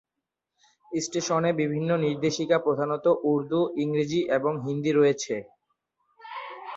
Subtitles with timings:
[0.91, 5.35] স্টেশনে বিভিন্ন নির্দেশিকা প্রধানত উর্দু, ইংরেজি এবং হিন্দি রয়েছে।